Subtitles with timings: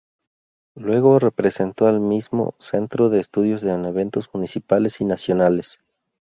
[0.73, 5.79] Luego representó al mismo centro de estudios en eventos municipales y nacionales.